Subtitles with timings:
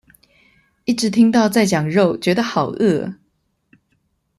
[0.85, 3.17] 一直聽到在講肉覺得好餓